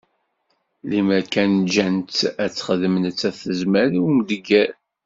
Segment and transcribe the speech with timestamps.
[0.89, 4.71] Limmer kan ǧǧan-tt ad texdem nettat tezmer i umdegger.